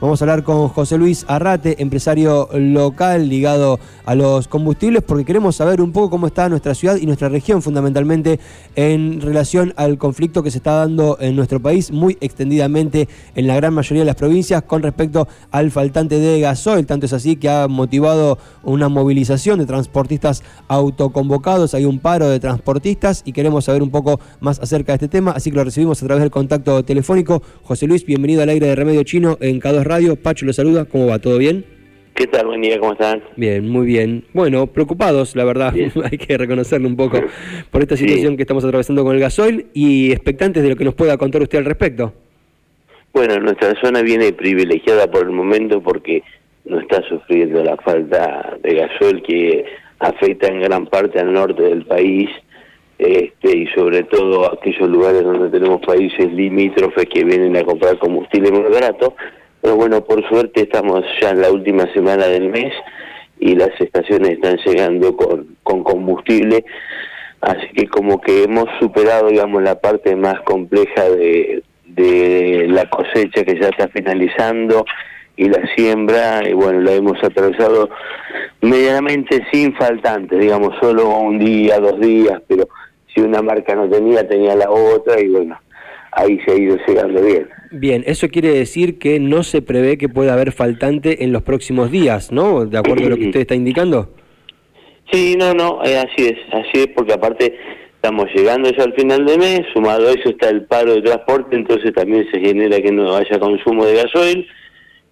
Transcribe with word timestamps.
Vamos 0.00 0.22
a 0.22 0.24
hablar 0.24 0.44
con 0.44 0.68
José 0.68 0.96
Luis 0.96 1.26
Arrate, 1.28 1.82
empresario 1.82 2.48
local 2.54 3.28
ligado 3.28 3.78
a 4.06 4.14
los 4.14 4.48
combustibles, 4.48 5.02
porque 5.02 5.26
queremos 5.26 5.56
saber 5.56 5.82
un 5.82 5.92
poco 5.92 6.08
cómo 6.08 6.26
está 6.26 6.48
nuestra 6.48 6.74
ciudad 6.74 6.96
y 6.96 7.04
nuestra 7.04 7.28
región 7.28 7.60
fundamentalmente 7.60 8.40
en 8.76 9.20
relación 9.20 9.74
al 9.76 9.98
conflicto 9.98 10.42
que 10.42 10.50
se 10.50 10.56
está 10.56 10.72
dando 10.72 11.18
en 11.20 11.36
nuestro 11.36 11.60
país 11.60 11.92
muy 11.92 12.16
extendidamente 12.22 13.10
en 13.34 13.46
la 13.46 13.56
gran 13.56 13.74
mayoría 13.74 14.00
de 14.00 14.06
las 14.06 14.16
provincias 14.16 14.62
con 14.62 14.82
respecto 14.82 15.28
al 15.50 15.70
faltante 15.70 16.18
de 16.18 16.40
gasoil. 16.40 16.86
Tanto 16.86 17.04
es 17.04 17.12
así 17.12 17.36
que 17.36 17.50
ha 17.50 17.68
motivado 17.68 18.38
una 18.62 18.88
movilización 18.88 19.58
de 19.58 19.66
transportistas 19.66 20.42
autoconvocados, 20.68 21.74
hay 21.74 21.84
un 21.84 21.98
paro 21.98 22.30
de 22.30 22.40
transportistas 22.40 23.20
y 23.26 23.32
queremos 23.32 23.66
saber 23.66 23.82
un 23.82 23.90
poco 23.90 24.18
más 24.40 24.60
acerca 24.60 24.92
de 24.92 24.96
este 24.96 25.08
tema, 25.08 25.32
así 25.32 25.50
que 25.50 25.56
lo 25.56 25.64
recibimos 25.64 26.02
a 26.02 26.06
través 26.06 26.22
del 26.22 26.30
contacto 26.30 26.82
telefónico. 26.86 27.42
José 27.64 27.86
Luis, 27.86 28.06
bienvenido 28.06 28.42
al 28.42 28.48
aire 28.48 28.66
de 28.66 28.74
Remedio 28.74 29.02
Chino 29.02 29.36
en 29.42 29.60
K2 29.60 29.89
Radio. 29.90 30.14
Pacho 30.14 30.46
lo 30.46 30.52
saluda, 30.52 30.84
¿cómo 30.84 31.08
va? 31.08 31.18
¿Todo 31.18 31.36
bien? 31.36 31.64
¿Qué 32.14 32.28
tal? 32.28 32.46
Buen 32.46 32.60
día, 32.60 32.78
¿cómo 32.78 32.92
están? 32.92 33.24
Bien, 33.34 33.68
muy 33.68 33.86
bien. 33.86 34.24
Bueno, 34.32 34.68
preocupados, 34.68 35.34
la 35.34 35.44
verdad, 35.44 35.74
hay 36.10 36.16
que 36.16 36.38
reconocerlo 36.38 36.86
un 36.86 36.94
poco 36.94 37.18
por 37.72 37.82
esta 37.82 37.96
situación 37.96 38.36
que 38.36 38.44
estamos 38.44 38.64
atravesando 38.64 39.02
con 39.02 39.16
el 39.16 39.20
gasoil 39.20 39.66
y 39.74 40.12
expectantes 40.12 40.62
de 40.62 40.68
lo 40.68 40.76
que 40.76 40.84
nos 40.84 40.94
pueda 40.94 41.16
contar 41.16 41.42
usted 41.42 41.58
al 41.58 41.64
respecto. 41.64 42.12
Bueno, 43.12 43.40
nuestra 43.40 43.74
zona 43.82 44.02
viene 44.02 44.32
privilegiada 44.32 45.10
por 45.10 45.22
el 45.22 45.32
momento 45.32 45.82
porque 45.82 46.22
no 46.66 46.78
está 46.78 47.02
sufriendo 47.08 47.64
la 47.64 47.76
falta 47.78 48.58
de 48.62 48.74
gasoil 48.74 49.22
que 49.24 49.64
afecta 49.98 50.46
en 50.46 50.60
gran 50.60 50.86
parte 50.86 51.18
al 51.18 51.32
norte 51.32 51.62
del 51.64 51.84
país 51.84 52.30
este, 52.96 53.58
y 53.58 53.66
sobre 53.74 54.04
todo 54.04 54.52
aquellos 54.52 54.88
lugares 54.88 55.24
donde 55.24 55.50
tenemos 55.50 55.80
países 55.84 56.32
limítrofes 56.32 57.06
que 57.06 57.24
vienen 57.24 57.56
a 57.56 57.64
comprar 57.64 57.98
combustible 57.98 58.52
muy 58.52 58.70
barato. 58.70 59.16
Pero 59.62 59.76
bueno, 59.76 60.02
por 60.02 60.26
suerte 60.28 60.62
estamos 60.62 61.04
ya 61.20 61.30
en 61.30 61.42
la 61.42 61.50
última 61.50 61.92
semana 61.92 62.26
del 62.26 62.48
mes 62.48 62.72
y 63.38 63.54
las 63.54 63.70
estaciones 63.80 64.32
están 64.32 64.58
llegando 64.64 65.16
con, 65.16 65.56
con 65.62 65.82
combustible, 65.82 66.64
así 67.40 67.68
que 67.74 67.88
como 67.88 68.20
que 68.20 68.44
hemos 68.44 68.66
superado, 68.78 69.28
digamos, 69.28 69.62
la 69.62 69.80
parte 69.80 70.14
más 70.16 70.40
compleja 70.42 71.08
de, 71.08 71.62
de 71.86 72.66
la 72.68 72.88
cosecha 72.88 73.44
que 73.44 73.58
ya 73.58 73.68
está 73.68 73.88
finalizando 73.88 74.84
y 75.36 75.48
la 75.48 75.62
siembra, 75.74 76.46
y 76.46 76.52
bueno, 76.52 76.80
la 76.80 76.92
hemos 76.92 77.22
atravesado 77.24 77.88
medianamente 78.60 79.40
sin 79.50 79.74
faltantes, 79.74 80.38
digamos, 80.38 80.74
solo 80.80 81.08
un 81.08 81.38
día, 81.38 81.78
dos 81.80 81.98
días, 81.98 82.42
pero 82.46 82.68
si 83.14 83.20
una 83.20 83.40
marca 83.40 83.74
no 83.74 83.88
tenía, 83.88 84.26
tenía 84.28 84.54
la 84.54 84.70
otra 84.70 85.18
y 85.20 85.28
bueno, 85.28 85.58
ahí 86.12 86.38
se 86.44 86.52
ha 86.52 86.56
ido 86.56 86.76
llegando 86.86 87.22
bien. 87.22 87.48
Bien, 87.72 88.02
eso 88.06 88.28
quiere 88.28 88.48
decir 88.48 88.98
que 88.98 89.20
no 89.20 89.44
se 89.44 89.62
prevé 89.62 89.96
que 89.96 90.08
pueda 90.08 90.32
haber 90.32 90.50
faltante 90.50 91.22
en 91.22 91.32
los 91.32 91.42
próximos 91.42 91.90
días, 91.90 92.32
¿no? 92.32 92.66
De 92.66 92.76
acuerdo 92.76 93.06
a 93.06 93.10
lo 93.10 93.16
que 93.16 93.26
usted 93.26 93.40
está 93.40 93.54
indicando. 93.54 94.12
Sí, 95.12 95.36
no, 95.38 95.54
no, 95.54 95.80
eh, 95.84 95.98
así 95.98 96.26
es, 96.26 96.38
así 96.52 96.80
es, 96.80 96.88
porque 96.88 97.12
aparte 97.12 97.54
estamos 97.94 98.26
llegando 98.34 98.70
ya 98.70 98.84
al 98.84 98.94
final 98.94 99.24
de 99.24 99.38
mes, 99.38 99.60
sumado 99.72 100.08
a 100.08 100.12
eso 100.12 100.30
está 100.30 100.48
el 100.48 100.64
paro 100.64 100.94
de 100.94 101.02
transporte, 101.02 101.54
entonces 101.54 101.92
también 101.92 102.26
se 102.32 102.40
genera 102.40 102.80
que 102.80 102.90
no 102.90 103.14
haya 103.14 103.38
consumo 103.38 103.84
de 103.86 104.02
gasoil 104.02 104.48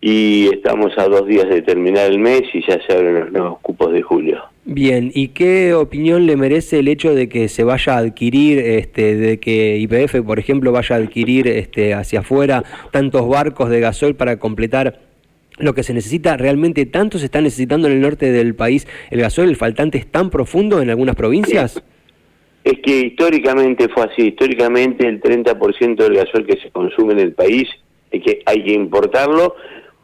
y 0.01 0.49
estamos 0.53 0.93
a 0.97 1.09
dos 1.09 1.27
días 1.27 1.49
de 1.49 1.63
terminar 1.63 2.11
el 2.11 2.19
mes 2.19 2.43
y 2.53 2.61
ya 2.67 2.79
se 2.87 2.93
abren 2.93 3.21
los 3.21 3.33
nuevos 3.33 3.59
cupos 3.61 3.93
de 3.93 4.03
julio. 4.03 4.43
Bien, 4.65 5.11
¿y 5.15 5.29
qué 5.29 5.75
opinión 5.75 6.27
le 6.27 6.37
merece 6.37 6.79
el 6.79 6.89
hecho 6.89 7.15
de 7.15 7.29
que 7.29 7.49
se 7.49 7.65
vaya 7.65 7.95
a 7.95 7.99
adquirir, 7.99 8.59
este, 8.59 9.17
de 9.17 9.41
que 9.41 9.79
IPF, 9.79 10.23
por 10.25 10.39
ejemplo, 10.39 10.73
vaya 10.73 10.95
a 10.95 10.99
adquirir 10.99 11.49
este, 11.49 11.95
hacia 11.95 12.21
afuera 12.21 12.63
tantos 12.93 13.27
barcos 13.29 13.71
de 13.71 13.81
gasol 13.81 14.15
para 14.15 14.39
completar 14.39 15.01
lo 15.59 15.75
que 15.75 15.83
se 15.83 15.95
necesita? 15.95 16.37
¿Realmente 16.37 16.87
tanto 16.87 17.19
se 17.19 17.25
está 17.25 17.41
necesitando 17.41 17.89
en 17.89 17.95
el 17.95 18.01
norte 18.01 18.31
del 18.31 18.55
país 18.55 18.87
el 19.11 19.21
gasol? 19.21 19.49
¿El 19.49 19.57
faltante 19.57 19.99
es 19.99 20.07
tan 20.07 20.31
profundo 20.31 20.81
en 20.81 20.91
algunas 20.91 21.17
provincias? 21.17 21.83
Es 22.63 22.79
que 22.85 23.07
históricamente 23.07 23.89
fue 23.89 24.05
así, 24.05 24.29
históricamente 24.29 25.09
el 25.09 25.21
30% 25.21 25.97
del 25.97 26.15
gasol 26.15 26.47
que 26.47 26.61
se 26.61 26.71
consume 26.71 27.15
en 27.15 27.21
el 27.21 27.33
país 27.33 27.69
es 28.11 28.23
que 28.23 28.43
hay 28.47 28.65
que 28.65 28.73
importarlo 28.73 29.55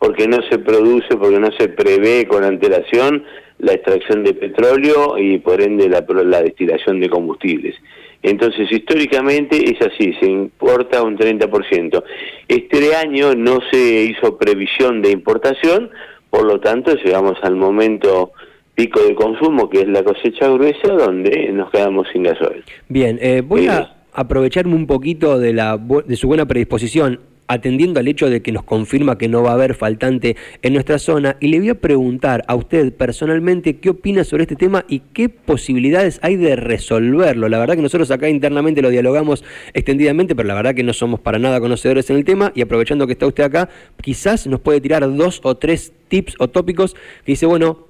porque 0.04 0.28
no 0.28 0.38
se 0.50 0.58
produce, 0.58 1.16
porque 1.16 1.40
no 1.40 1.50
se 1.58 1.68
prevé 1.68 2.26
con 2.26 2.44
antelación 2.44 3.24
la 3.58 3.72
extracción 3.72 4.22
de 4.22 4.34
petróleo 4.34 5.16
y 5.16 5.38
por 5.38 5.62
ende 5.62 5.88
la, 5.88 6.04
la 6.24 6.42
destilación 6.42 7.00
de 7.00 7.08
combustibles. 7.08 7.74
Entonces, 8.22 8.70
históricamente 8.70 9.56
es 9.56 9.80
así, 9.80 10.12
se 10.20 10.26
importa 10.26 11.02
un 11.02 11.16
30%. 11.16 12.02
Este 12.48 12.94
año 12.94 13.34
no 13.34 13.60
se 13.72 14.04
hizo 14.04 14.36
previsión 14.36 15.00
de 15.00 15.10
importación, 15.10 15.90
por 16.28 16.44
lo 16.44 16.60
tanto 16.60 16.94
llegamos 16.96 17.38
al 17.42 17.56
momento 17.56 18.32
pico 18.74 19.00
de 19.00 19.14
consumo, 19.14 19.70
que 19.70 19.80
es 19.80 19.88
la 19.88 20.04
cosecha 20.04 20.48
gruesa, 20.48 20.88
donde 20.98 21.50
nos 21.52 21.70
quedamos 21.70 22.08
sin 22.12 22.24
gasoil. 22.24 22.62
Bien, 22.88 23.18
eh, 23.22 23.40
voy 23.42 23.68
a 23.68 23.94
aprovecharme 24.12 24.74
un 24.74 24.86
poquito 24.86 25.38
de, 25.38 25.54
la, 25.54 25.78
de 25.78 26.16
su 26.16 26.26
buena 26.26 26.44
predisposición 26.44 27.20
atendiendo 27.46 28.00
al 28.00 28.08
hecho 28.08 28.30
de 28.30 28.42
que 28.42 28.52
nos 28.52 28.64
confirma 28.64 29.18
que 29.18 29.28
no 29.28 29.42
va 29.42 29.50
a 29.50 29.54
haber 29.54 29.74
faltante 29.74 30.36
en 30.62 30.72
nuestra 30.72 30.98
zona, 30.98 31.36
y 31.40 31.48
le 31.48 31.58
voy 31.58 31.68
a 31.70 31.74
preguntar 31.74 32.44
a 32.46 32.54
usted 32.54 32.92
personalmente 32.92 33.76
qué 33.76 33.90
opina 33.90 34.24
sobre 34.24 34.44
este 34.44 34.56
tema 34.56 34.84
y 34.88 35.00
qué 35.12 35.28
posibilidades 35.28 36.18
hay 36.22 36.36
de 36.36 36.56
resolverlo. 36.56 37.48
La 37.48 37.58
verdad 37.58 37.76
que 37.76 37.82
nosotros 37.82 38.10
acá 38.10 38.28
internamente 38.28 38.82
lo 38.82 38.90
dialogamos 38.90 39.44
extendidamente, 39.72 40.34
pero 40.34 40.48
la 40.48 40.54
verdad 40.54 40.74
que 40.74 40.82
no 40.82 40.92
somos 40.92 41.20
para 41.20 41.38
nada 41.38 41.60
conocedores 41.60 42.08
en 42.10 42.16
el 42.16 42.24
tema, 42.24 42.52
y 42.54 42.62
aprovechando 42.62 43.06
que 43.06 43.12
está 43.12 43.26
usted 43.26 43.44
acá, 43.44 43.68
quizás 44.00 44.46
nos 44.46 44.60
puede 44.60 44.80
tirar 44.80 45.02
dos 45.16 45.40
o 45.42 45.56
tres 45.56 45.92
tips 46.08 46.36
o 46.38 46.48
tópicos 46.48 46.94
que 47.24 47.32
dice, 47.32 47.46
bueno, 47.46 47.86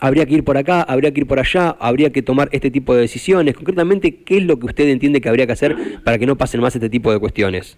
habría 0.00 0.26
que 0.26 0.34
ir 0.34 0.44
por 0.44 0.56
acá, 0.56 0.82
habría 0.82 1.12
que 1.12 1.20
ir 1.20 1.26
por 1.26 1.38
allá, 1.38 1.76
habría 1.80 2.10
que 2.10 2.22
tomar 2.22 2.48
este 2.52 2.70
tipo 2.70 2.94
de 2.94 3.02
decisiones. 3.02 3.54
Concretamente, 3.54 4.22
¿qué 4.22 4.38
es 4.38 4.44
lo 4.44 4.58
que 4.58 4.66
usted 4.66 4.88
entiende 4.88 5.20
que 5.20 5.28
habría 5.28 5.46
que 5.46 5.52
hacer 5.52 5.76
para 6.04 6.18
que 6.18 6.26
no 6.26 6.36
pasen 6.36 6.60
más 6.60 6.74
este 6.74 6.88
tipo 6.88 7.12
de 7.12 7.18
cuestiones? 7.18 7.76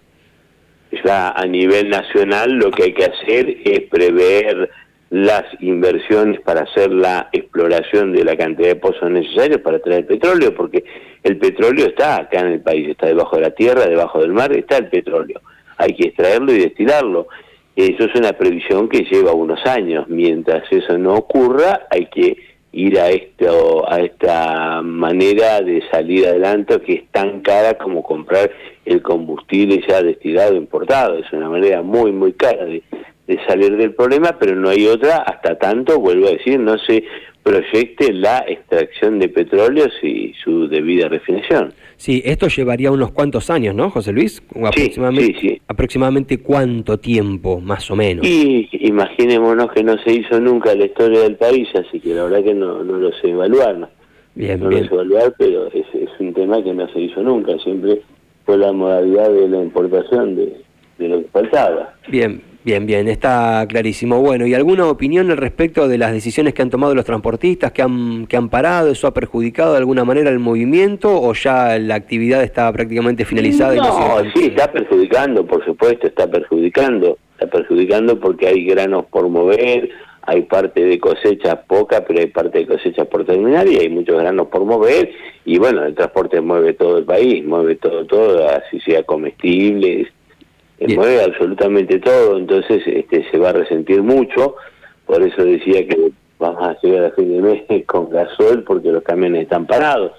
Ya 1.04 1.30
a 1.30 1.46
nivel 1.46 1.88
nacional 1.88 2.52
lo 2.52 2.70
que 2.70 2.84
hay 2.84 2.92
que 2.92 3.04
hacer 3.04 3.56
es 3.64 3.80
prever 3.90 4.70
las 5.10 5.44
inversiones 5.60 6.40
para 6.40 6.62
hacer 6.62 6.92
la 6.92 7.28
exploración 7.32 8.12
de 8.12 8.24
la 8.24 8.36
cantidad 8.36 8.68
de 8.68 8.76
pozos 8.76 9.10
necesarios 9.10 9.60
para 9.60 9.80
traer 9.80 10.06
petróleo, 10.06 10.54
porque 10.54 10.84
el 11.24 11.36
petróleo 11.36 11.86
está 11.86 12.16
acá 12.16 12.40
en 12.40 12.46
el 12.46 12.60
país, 12.60 12.88
está 12.88 13.06
debajo 13.06 13.36
de 13.36 13.42
la 13.42 13.50
tierra, 13.50 13.86
debajo 13.86 14.20
del 14.20 14.32
mar, 14.32 14.52
está 14.56 14.78
el 14.78 14.88
petróleo. 14.88 15.40
Hay 15.76 15.94
que 15.94 16.08
extraerlo 16.08 16.52
y 16.52 16.60
destilarlo. 16.60 17.26
Eso 17.74 18.04
es 18.04 18.14
una 18.14 18.32
previsión 18.32 18.88
que 18.88 19.04
lleva 19.04 19.32
unos 19.32 19.64
años. 19.66 20.06
Mientras 20.08 20.62
eso 20.70 20.96
no 20.96 21.14
ocurra, 21.14 21.86
hay 21.90 22.06
que 22.06 22.36
ir 22.72 23.00
a 23.00 23.10
esto 23.10 23.90
a 23.90 24.00
esta 24.00 24.80
manera 24.82 25.60
de 25.60 25.82
salir 25.90 26.26
adelante 26.26 26.80
que 26.82 26.94
es 26.94 27.08
tan 27.10 27.40
cara 27.40 27.74
como 27.74 28.02
comprar 28.02 28.50
el 28.84 29.02
combustible 29.02 29.82
ya 29.86 30.02
destilado 30.02 30.54
importado 30.54 31.18
es 31.18 31.32
una 31.32 31.48
manera 31.48 31.82
muy 31.82 32.12
muy 32.12 32.32
cara 32.32 32.64
de, 32.64 32.82
de 33.26 33.38
salir 33.46 33.76
del 33.76 33.94
problema 33.94 34.36
pero 34.38 34.54
no 34.56 34.68
hay 34.68 34.86
otra 34.86 35.18
hasta 35.18 35.58
tanto 35.58 35.98
vuelvo 35.98 36.28
a 36.28 36.32
decir 36.32 36.58
no 36.58 36.78
se 36.78 37.04
proyecte 37.42 38.12
la 38.12 38.44
extracción 38.46 39.18
de 39.18 39.28
petróleos 39.28 39.92
y 40.02 40.32
su 40.44 40.68
debida 40.68 41.08
refinación. 41.08 41.72
Sí, 41.96 42.22
esto 42.24 42.48
llevaría 42.48 42.90
unos 42.90 43.12
cuantos 43.12 43.50
años, 43.50 43.74
¿no, 43.74 43.90
José 43.90 44.12
Luis? 44.12 44.42
Aproximadamente, 44.64 45.40
sí, 45.40 45.48
sí, 45.48 45.62
¿Aproximadamente 45.66 46.38
cuánto 46.38 46.98
tiempo, 46.98 47.60
más 47.60 47.90
o 47.90 47.96
menos? 47.96 48.26
Y 48.26 48.68
imaginémonos 48.72 49.72
que 49.72 49.82
no 49.82 49.98
se 50.02 50.12
hizo 50.12 50.40
nunca 50.40 50.74
la 50.74 50.86
historia 50.86 51.20
del 51.20 51.36
país, 51.36 51.68
así 51.74 52.00
que 52.00 52.14
la 52.14 52.24
verdad 52.24 52.44
que 52.44 52.54
no, 52.54 52.84
no 52.84 52.98
lo 52.98 53.12
sé 53.20 53.30
evaluar. 53.30 53.88
Bien, 54.34 54.60
no 54.60 54.70
lo 54.70 54.78
sé 54.78 54.84
evaluar, 54.84 55.34
pero 55.38 55.66
es, 55.68 55.86
es 55.94 56.10
un 56.18 56.32
tema 56.32 56.62
que 56.62 56.72
no 56.72 56.88
se 56.92 57.00
hizo 57.00 57.22
nunca, 57.22 57.58
siempre 57.58 58.02
fue 58.50 58.58
la 58.58 58.72
modalidad 58.72 59.30
de 59.30 59.48
la 59.48 59.62
importación 59.62 60.34
de, 60.34 60.60
de 60.98 61.08
lo 61.08 61.20
que 61.20 61.28
faltaba. 61.28 61.94
Bien, 62.08 62.42
Bien, 62.62 62.84
bien, 62.84 63.08
está 63.08 63.64
clarísimo. 63.66 64.20
Bueno, 64.20 64.46
¿y 64.46 64.52
alguna 64.52 64.86
opinión 64.86 65.30
al 65.30 65.38
respecto 65.38 65.88
de 65.88 65.96
las 65.96 66.12
decisiones 66.12 66.52
que 66.52 66.60
han 66.60 66.68
tomado 66.68 66.94
los 66.94 67.06
transportistas, 67.06 67.72
que 67.72 67.80
han, 67.80 68.26
que 68.26 68.36
han 68.36 68.50
parado? 68.50 68.90
¿Eso 68.90 69.06
ha 69.06 69.14
perjudicado 69.14 69.72
de 69.72 69.78
alguna 69.78 70.04
manera 70.04 70.28
el 70.28 70.40
movimiento 70.40 71.22
o 71.22 71.32
ya 71.32 71.78
la 71.78 71.94
actividad 71.94 72.42
está 72.42 72.70
prácticamente 72.70 73.24
finalizada? 73.24 73.76
No, 73.76 74.18
sí, 74.34 74.48
está 74.48 74.70
perjudicando, 74.70 75.46
por 75.46 75.64
supuesto, 75.64 76.06
está 76.08 76.26
perjudicando. 76.26 77.16
Está 77.32 77.46
perjudicando 77.46 78.20
porque 78.20 78.48
hay 78.48 78.66
granos 78.66 79.06
por 79.06 79.26
mover, 79.30 79.88
hay 80.22 80.42
parte 80.42 80.84
de 80.84 80.98
cosecha 80.98 81.62
poca, 81.62 82.04
pero 82.06 82.20
hay 82.20 82.26
parte 82.26 82.58
de 82.58 82.66
cosecha 82.66 83.06
por 83.06 83.24
terminar 83.24 83.66
y 83.68 83.78
hay 83.78 83.88
muchos 83.88 84.20
granos 84.20 84.48
por 84.48 84.66
mover. 84.66 85.10
Y 85.50 85.58
bueno, 85.58 85.84
el 85.84 85.96
transporte 85.96 86.40
mueve 86.40 86.74
todo 86.74 86.98
el 86.98 87.04
país, 87.04 87.44
mueve 87.44 87.74
todo, 87.74 88.04
todo, 88.06 88.48
así 88.48 88.78
sea 88.80 89.02
comestibles 89.02 90.06
mueve 90.88 91.22
absolutamente 91.22 91.98
todo, 91.98 92.38
entonces 92.38 92.82
este, 92.86 93.28
se 93.30 93.38
va 93.38 93.50
a 93.50 93.54
resentir 93.54 94.02
mucho, 94.02 94.56
por 95.06 95.22
eso 95.22 95.44
decía 95.44 95.86
que 95.86 96.12
vamos 96.38 96.62
a 96.62 96.78
llegar 96.80 97.06
a 97.06 97.10
fin 97.10 97.32
de 97.32 97.42
mes 97.42 97.62
con 97.86 98.08
gasol 98.10 98.62
porque 98.62 98.90
los 98.90 99.02
camiones 99.02 99.42
están 99.42 99.66
parados. 99.66 100.12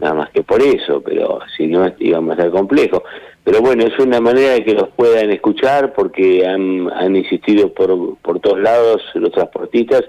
nada 0.00 0.14
más 0.14 0.30
que 0.30 0.42
por 0.42 0.60
eso, 0.60 1.00
pero 1.00 1.38
si 1.56 1.66
no 1.66 1.90
íbamos 1.98 2.38
a 2.38 2.42
ser 2.42 2.50
complejo. 2.50 3.04
Pero 3.44 3.60
bueno, 3.60 3.84
es 3.84 3.98
una 3.98 4.20
manera 4.20 4.54
de 4.54 4.64
que 4.64 4.74
los 4.74 4.88
puedan 4.90 5.30
escuchar 5.30 5.94
porque 5.94 6.46
han, 6.46 6.90
han 6.92 7.16
insistido 7.16 7.72
por, 7.72 8.18
por 8.18 8.38
todos 8.40 8.60
lados 8.60 9.00
los 9.14 9.32
transportistas 9.32 10.02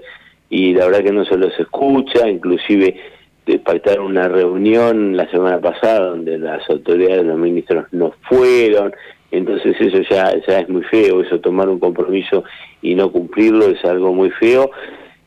y 0.50 0.74
la 0.74 0.86
verdad 0.86 1.04
que 1.04 1.12
no 1.12 1.24
se 1.24 1.38
los 1.38 1.58
escucha, 1.58 2.28
inclusive 2.28 3.00
de 3.46 3.58
pactaron 3.58 4.06
una 4.06 4.28
reunión 4.28 5.16
la 5.16 5.30
semana 5.30 5.60
pasada 5.60 6.08
donde 6.08 6.38
las 6.38 6.68
autoridades, 6.70 7.24
los 7.24 7.38
ministros 7.38 7.86
no 7.92 8.14
fueron, 8.22 8.94
entonces 9.30 9.76
eso 9.80 9.98
ya, 10.08 10.32
ya 10.46 10.60
es 10.60 10.68
muy 10.68 10.82
feo, 10.84 11.20
eso 11.20 11.40
tomar 11.40 11.68
un 11.68 11.78
compromiso 11.78 12.44
y 12.80 12.94
no 12.94 13.10
cumplirlo 13.10 13.66
es 13.66 13.84
algo 13.84 14.12
muy 14.12 14.30
feo. 14.30 14.70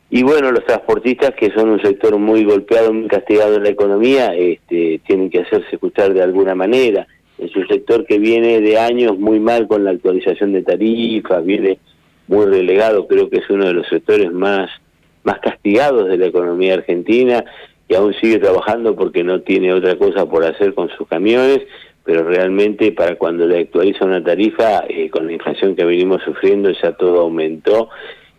Y 0.10 0.24
bueno, 0.24 0.52
los 0.52 0.66
transportistas, 0.66 1.32
que 1.36 1.52
son 1.52 1.70
un 1.70 1.82
sector 1.82 2.18
muy 2.18 2.46
golpeado, 2.46 2.94
muy 2.94 3.08
castigado 3.08 3.56
en 3.56 3.64
la 3.64 3.70
economía, 3.70 4.34
este, 4.34 5.02
tienen 5.06 5.30
que 5.30 5.42
hacerse 5.42 5.68
escuchar 5.74 6.14
de 6.14 6.24
alguna 6.24 6.56
manera. 6.56 7.06
Es 7.38 7.54
un 7.56 7.68
sector 7.68 8.06
que 8.06 8.18
viene 8.18 8.62
de 8.62 8.80
años 8.80 9.20
muy 9.20 9.40
mal 9.42 9.68
con 9.68 9.84
la 9.84 9.92
actualización 9.92 10.54
de 10.54 10.64
tarifas, 10.64 11.44
viene 11.46 11.78
muy 12.28 12.46
relegado, 12.46 13.08
creo 13.08 13.30
que 13.30 13.40
es 13.40 13.50
uno 13.50 13.66
de 13.66 13.74
los 13.74 13.88
sectores 13.90 14.32
más, 14.32 14.70
más 15.24 15.40
castigados 15.40 16.08
de 16.08 16.18
la 16.18 16.28
economía 16.28 16.76
argentina 16.76 17.44
y 17.88 17.96
aún 17.96 18.14
sigue 18.16 18.40
trabajando 18.40 18.96
porque 18.96 19.24
no 19.24 19.42
tiene 19.42 19.74
otra 19.74 19.98
cosa 19.98 20.26
por 20.26 20.44
hacer 20.44 20.74
con 20.74 20.90
sus 20.90 21.08
camiones, 21.08 21.62
pero 22.04 22.24
realmente 22.24 22.92
para 22.92 23.16
cuando 23.16 23.46
le 23.46 23.60
actualiza 23.60 24.06
una 24.06 24.24
tarifa, 24.24 24.84
eh, 24.88 25.10
con 25.10 25.28
la 25.28 25.34
inflación 25.34 25.76
que 25.76 25.86
venimos 25.86 26.22
sufriendo, 26.24 26.72
ya 26.72 26.94
todo 26.94 27.22
aumentó. 27.22 27.90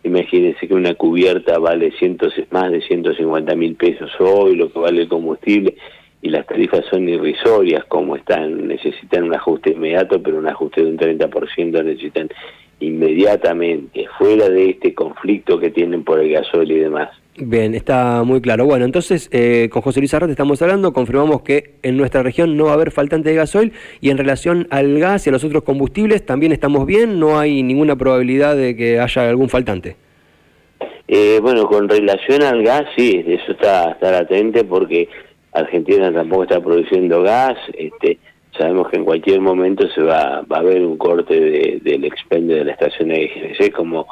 Imagínense 0.03 0.67
que 0.67 0.73
una 0.73 0.93
cubierta 0.95 1.59
vale 1.59 1.91
cientos, 1.91 2.33
más 2.51 2.71
de 2.71 2.81
150 2.81 3.55
mil 3.55 3.75
pesos 3.75 4.11
hoy, 4.19 4.55
lo 4.55 4.71
que 4.71 4.79
vale 4.79 5.01
el 5.01 5.07
combustible, 5.07 5.75
y 6.21 6.29
las 6.29 6.45
tarifas 6.45 6.85
son 6.89 7.07
irrisorias 7.07 7.85
como 7.85 8.15
están, 8.15 8.67
necesitan 8.67 9.23
un 9.23 9.35
ajuste 9.35 9.71
inmediato, 9.71 10.21
pero 10.21 10.37
un 10.37 10.47
ajuste 10.47 10.83
de 10.83 10.89
un 10.89 10.97
30% 10.97 11.83
necesitan 11.83 12.29
inmediatamente, 12.79 14.07
fuera 14.19 14.49
de 14.49 14.71
este 14.71 14.93
conflicto 14.93 15.59
que 15.59 15.71
tienen 15.71 16.03
por 16.03 16.19
el 16.19 16.29
gasol 16.31 16.69
y 16.69 16.77
demás. 16.77 17.09
Bien, 17.37 17.73
está 17.73 18.23
muy 18.23 18.41
claro. 18.41 18.65
Bueno, 18.65 18.83
entonces 18.83 19.29
eh, 19.31 19.69
con 19.71 19.81
José 19.81 20.01
Luis 20.01 20.13
Arrate 20.13 20.33
estamos 20.33 20.61
hablando, 20.61 20.91
confirmamos 20.91 21.41
que 21.41 21.75
en 21.83 21.95
nuestra 21.95 22.21
región 22.21 22.57
no 22.57 22.65
va 22.65 22.71
a 22.71 22.73
haber 22.73 22.91
faltante 22.91 23.29
de 23.29 23.35
gasoil 23.35 23.71
y 24.01 24.09
en 24.09 24.17
relación 24.17 24.67
al 24.71 24.99
gas 24.99 25.25
y 25.25 25.29
a 25.29 25.31
los 25.33 25.45
otros 25.45 25.63
combustibles 25.63 26.25
también 26.25 26.51
estamos 26.51 26.85
bien, 26.85 27.17
no 27.17 27.39
hay 27.39 27.63
ninguna 27.63 27.95
probabilidad 27.95 28.57
de 28.57 28.75
que 28.75 28.99
haya 28.99 29.29
algún 29.29 29.47
faltante. 29.47 29.95
Eh, 31.07 31.39
bueno, 31.41 31.65
con 31.65 31.87
relación 31.87 32.43
al 32.43 32.61
gas, 32.61 32.83
sí, 32.97 33.23
eso 33.25 33.53
está 33.53 33.91
estar 33.91 34.13
atento 34.13 34.63
porque 34.67 35.07
Argentina 35.53 36.13
tampoco 36.13 36.43
está 36.43 36.61
produciendo 36.61 37.23
gas, 37.23 37.57
este, 37.73 38.19
sabemos 38.59 38.89
que 38.89 38.97
en 38.97 39.05
cualquier 39.05 39.39
momento 39.39 39.87
se 39.89 40.01
va, 40.03 40.41
va 40.41 40.57
a 40.57 40.59
haber 40.59 40.83
un 40.85 40.97
corte 40.97 41.79
del 41.81 42.03
expendio 42.03 42.57
de 42.57 42.65
la 42.65 42.73
estación 42.73 43.07
de 43.07 43.55
GNC 43.57 43.71
como 43.71 44.05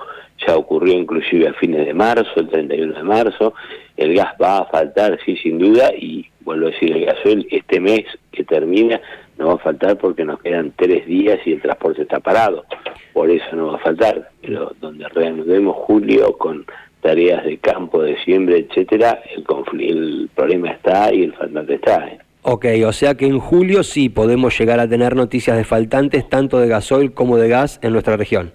ya 0.46 0.56
ocurrió 0.56 0.94
inclusive 0.94 1.50
a 1.50 1.54
fines 1.54 1.86
de 1.86 1.94
marzo, 1.94 2.30
el 2.38 2.48
31 2.48 2.94
de 2.94 3.04
marzo, 3.04 3.54
el 3.98 4.16
gas 4.16 4.34
va 4.42 4.60
a 4.60 4.66
faltar, 4.66 5.20
sí, 5.26 5.36
sin 5.38 5.58
duda, 5.58 5.92
y 5.94 6.26
vuelvo 6.42 6.68
a 6.68 6.70
decir, 6.70 6.96
el 6.96 7.06
gasoil 7.06 7.48
este 7.52 7.80
mes 7.80 8.06
que 8.32 8.44
termina 8.44 9.02
no 9.38 9.48
va 9.48 9.54
a 9.56 9.58
faltar 9.58 9.98
porque 9.98 10.24
nos 10.24 10.40
quedan 10.40 10.72
tres 10.78 11.06
días 11.06 11.40
y 11.46 11.54
el 11.54 11.62
transporte 11.62 12.04
está 12.04 12.20
parado, 12.20 12.66
por 13.14 13.30
eso 13.30 13.54
no 13.54 13.68
va 13.68 13.76
a 13.76 13.82
faltar, 13.82 14.30
pero 14.42 14.72
donde 14.80 15.10
reanudemos 15.10 15.76
julio 15.76 16.38
con 16.38 16.66
tareas 17.02 17.44
de 17.44 17.58
campo, 17.58 18.02
de 18.02 18.18
siembra, 18.24 18.56
etcétera, 18.58 19.22
el, 19.36 19.82
el 19.82 20.30
problema 20.34 20.70
está 20.70 21.14
y 21.14 21.24
el 21.24 21.34
faltante 21.34 21.76
está. 21.76 22.08
¿eh? 22.08 22.20
Ok, 22.50 22.66
o 22.86 22.94
sea 22.94 23.16
que 23.16 23.26
en 23.26 23.40
julio 23.40 23.84
sí 23.84 24.08
podemos 24.08 24.58
llegar 24.58 24.80
a 24.80 24.88
tener 24.88 25.18
noticias 25.18 25.58
de 25.58 25.66
faltantes 25.66 26.30
tanto 26.30 26.60
de 26.60 26.70
gasoil 26.70 27.12
como 27.12 27.36
de 27.36 27.50
gas 27.50 27.78
en 27.84 27.92
nuestra 27.92 28.16
región. 28.16 28.54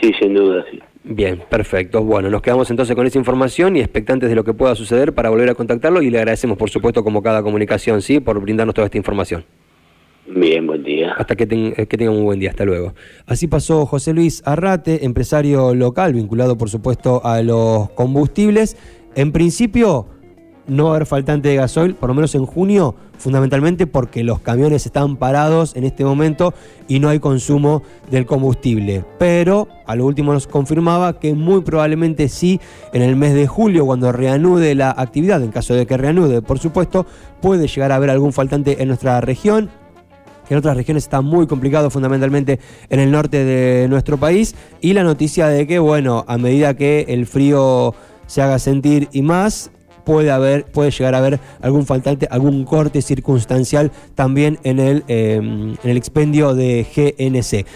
Sí, 0.00 0.12
sin 0.18 0.32
duda, 0.32 0.64
sí. 0.70 0.80
Bien, 1.04 1.42
perfecto. 1.50 2.02
Bueno, 2.02 2.30
nos 2.30 2.40
quedamos 2.40 2.70
entonces 2.70 2.96
con 2.96 3.06
esa 3.06 3.18
información 3.18 3.76
y 3.76 3.80
expectantes 3.80 4.30
de 4.30 4.34
lo 4.34 4.44
que 4.44 4.54
pueda 4.54 4.74
suceder 4.74 5.12
para 5.12 5.28
volver 5.28 5.50
a 5.50 5.54
contactarlo 5.54 6.00
y 6.00 6.08
le 6.08 6.20
agradecemos, 6.20 6.56
por 6.56 6.70
supuesto, 6.70 7.04
como 7.04 7.22
cada 7.22 7.42
comunicación, 7.42 8.00
¿sí? 8.00 8.18
Por 8.18 8.40
brindarnos 8.40 8.74
toda 8.74 8.86
esta 8.86 8.96
información. 8.96 9.44
Bien, 10.26 10.66
buen 10.66 10.82
día. 10.82 11.12
Hasta 11.12 11.36
que, 11.36 11.46
que 11.46 11.98
tengan 11.98 12.16
un 12.16 12.24
buen 12.24 12.40
día, 12.40 12.48
hasta 12.48 12.64
luego. 12.64 12.94
Así 13.26 13.46
pasó 13.46 13.84
José 13.84 14.14
Luis 14.14 14.42
Arrate, 14.46 15.04
empresario 15.04 15.74
local, 15.74 16.14
vinculado, 16.14 16.56
por 16.56 16.70
supuesto, 16.70 17.20
a 17.26 17.42
los 17.42 17.90
combustibles. 17.90 18.78
En 19.14 19.32
principio 19.32 20.06
no 20.66 20.84
va 20.84 20.90
a 20.90 20.94
haber 20.96 21.06
faltante 21.06 21.48
de 21.48 21.56
gasoil, 21.56 21.94
por 21.94 22.08
lo 22.08 22.14
menos 22.14 22.34
en 22.34 22.46
junio, 22.46 22.94
fundamentalmente 23.18 23.86
porque 23.86 24.24
los 24.24 24.40
camiones 24.40 24.86
están 24.86 25.16
parados 25.16 25.76
en 25.76 25.84
este 25.84 26.04
momento 26.04 26.54
y 26.88 27.00
no 27.00 27.08
hay 27.08 27.20
consumo 27.20 27.82
del 28.10 28.26
combustible. 28.26 29.04
Pero 29.18 29.68
a 29.86 29.96
lo 29.96 30.06
último 30.06 30.32
nos 30.32 30.46
confirmaba 30.46 31.18
que 31.18 31.34
muy 31.34 31.62
probablemente 31.62 32.28
sí, 32.28 32.60
en 32.92 33.02
el 33.02 33.16
mes 33.16 33.34
de 33.34 33.46
julio, 33.46 33.86
cuando 33.86 34.12
reanude 34.12 34.74
la 34.74 34.90
actividad, 34.90 35.42
en 35.42 35.50
caso 35.50 35.74
de 35.74 35.86
que 35.86 35.96
reanude, 35.96 36.42
por 36.42 36.58
supuesto, 36.58 37.06
puede 37.40 37.66
llegar 37.66 37.92
a 37.92 37.96
haber 37.96 38.10
algún 38.10 38.32
faltante 38.32 38.82
en 38.82 38.88
nuestra 38.88 39.20
región 39.20 39.70
que 40.46 40.54
en 40.54 40.58
otras 40.58 40.76
regiones 40.76 41.04
está 41.04 41.20
muy 41.20 41.46
complicado, 41.46 41.88
fundamentalmente 41.88 42.58
en 42.90 42.98
el 42.98 43.12
norte 43.12 43.44
de 43.44 43.86
nuestro 43.88 44.18
país, 44.18 44.56
y 44.80 44.92
la 44.92 45.04
noticia 45.04 45.46
de 45.46 45.68
que, 45.68 45.78
bueno, 45.78 46.24
a 46.26 46.36
medida 46.36 46.74
que 46.74 47.06
el 47.08 47.26
frío 47.26 47.94
se 48.26 48.42
haga 48.42 48.58
sentir 48.58 49.08
y 49.12 49.22
más, 49.22 49.70
puede 50.04 50.30
haber, 50.30 50.64
puede 50.66 50.90
llegar 50.90 51.14
a 51.14 51.18
haber 51.18 51.40
algún 51.60 51.86
faltante, 51.86 52.26
algún 52.30 52.64
corte 52.64 53.02
circunstancial 53.02 53.90
también 54.14 54.58
en 54.62 54.78
el, 54.78 55.04
eh, 55.08 55.36
en 55.36 55.78
el 55.82 55.96
expendio 55.96 56.54
de 56.54 56.86
GNC. 56.94 57.66